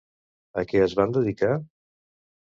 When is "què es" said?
0.71-0.95